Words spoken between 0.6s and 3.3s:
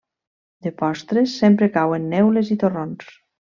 De postres sempre cauen neules i torrons.